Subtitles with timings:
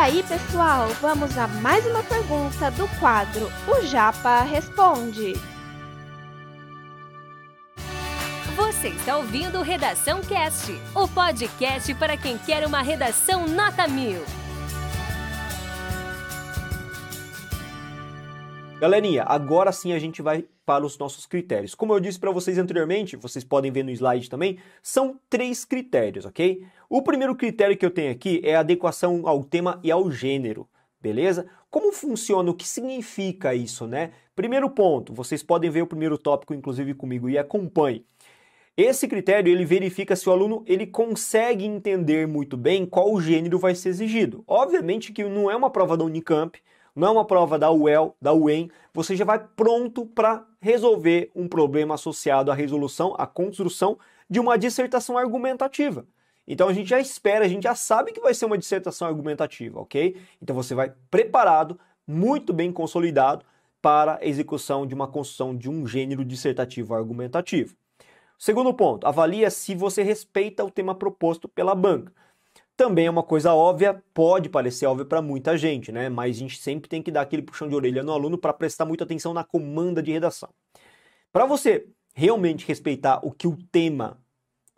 [0.00, 5.34] aí, pessoal, vamos a mais uma pergunta do quadro O Japa Responde.
[8.56, 14.24] Você está ouvindo Redação Cast, o podcast para quem quer uma redação nota mil.
[18.80, 21.74] Galerinha, agora sim a gente vai para os nossos critérios.
[21.74, 26.24] Como eu disse para vocês anteriormente, vocês podem ver no slide também, são três critérios,
[26.24, 26.64] ok?
[26.88, 30.66] O primeiro critério que eu tenho aqui é a adequação ao tema e ao gênero,
[30.98, 31.46] beleza?
[31.68, 34.12] Como funciona, o que significa isso, né?
[34.34, 38.06] Primeiro ponto, vocês podem ver o primeiro tópico, inclusive comigo, e acompanhe.
[38.74, 43.74] Esse critério ele verifica se o aluno ele consegue entender muito bem qual gênero vai
[43.74, 44.42] ser exigido.
[44.46, 46.58] Obviamente que não é uma prova da Unicamp,
[46.94, 51.48] não é uma prova da UEL, da UEM, você já vai pronto para resolver um
[51.48, 56.06] problema associado à resolução, à construção de uma dissertação argumentativa.
[56.46, 59.80] Então a gente já espera, a gente já sabe que vai ser uma dissertação argumentativa,
[59.80, 60.16] ok?
[60.42, 63.44] Então você vai preparado, muito bem consolidado
[63.80, 67.76] para a execução de uma construção de um gênero dissertativo argumentativo.
[68.38, 72.12] Segundo ponto, avalia se você respeita o tema proposto pela banca
[72.80, 76.08] também é uma coisa óbvia, pode parecer óbvio para muita gente, né?
[76.08, 78.86] Mas a gente sempre tem que dar aquele puxão de orelha no aluno para prestar
[78.86, 80.48] muita atenção na comanda de redação.
[81.30, 84.18] Para você realmente respeitar o que o tema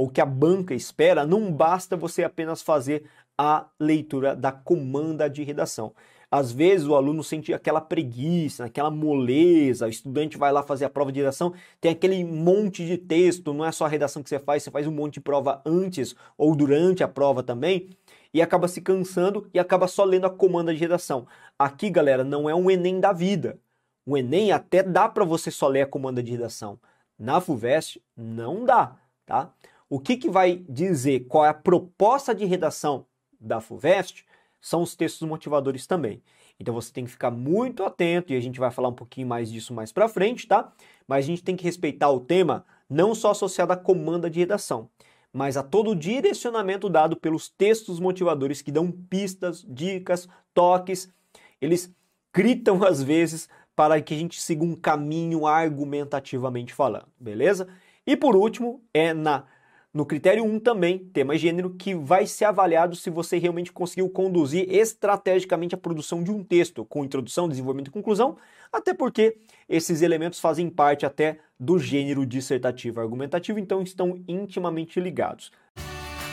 [0.00, 3.04] ou que a banca espera, não basta você apenas fazer
[3.36, 5.92] a leitura da comanda de redação.
[6.30, 10.88] Às vezes o aluno sente aquela preguiça, aquela moleza, o estudante vai lá fazer a
[10.88, 14.38] prova de redação, tem aquele monte de texto, não é só a redação que você
[14.38, 17.90] faz, você faz um monte de prova antes ou durante a prova também,
[18.32, 21.26] e acaba se cansando e acaba só lendo a comanda de redação.
[21.58, 23.58] Aqui, galera, não é um Enem da vida.
[24.06, 26.80] O Enem até dá para você só ler a comanda de redação.
[27.18, 29.52] Na FUVEST, não dá, tá?
[29.90, 33.04] O que, que vai dizer qual é a proposta de redação
[33.40, 34.24] da FUVEST
[34.60, 36.22] são os textos motivadores também.
[36.60, 39.50] Então você tem que ficar muito atento e a gente vai falar um pouquinho mais
[39.50, 40.72] disso mais para frente, tá?
[41.08, 44.88] Mas a gente tem que respeitar o tema não só associado à comanda de redação,
[45.32, 51.12] mas a todo o direcionamento dado pelos textos motivadores que dão pistas, dicas, toques.
[51.60, 51.92] Eles
[52.32, 57.66] gritam às vezes para que a gente siga um caminho argumentativamente falando, beleza?
[58.06, 59.46] E por último, é na
[59.92, 64.72] no critério 1 também, tema gênero, que vai ser avaliado se você realmente conseguiu conduzir
[64.72, 68.36] estrategicamente a produção de um texto, com introdução, desenvolvimento e conclusão,
[68.72, 69.36] até porque
[69.68, 75.50] esses elementos fazem parte até do gênero dissertativo argumentativo, então estão intimamente ligados.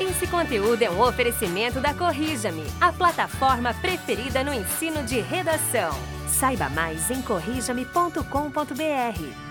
[0.00, 5.92] Esse conteúdo é um oferecimento da Corrija-me, a plataforma preferida no ensino de redação.
[6.26, 9.43] Saiba mais em corrijame.com.br.